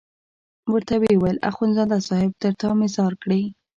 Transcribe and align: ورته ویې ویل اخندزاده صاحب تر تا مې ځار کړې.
ورته 0.73 0.95
ویې 1.01 1.15
ویل 1.17 1.37
اخندزاده 1.49 1.97
صاحب 2.07 2.31
تر 2.41 2.51
تا 2.59 2.69
مې 2.77 2.87
ځار 2.95 3.13
کړې. 3.23 3.41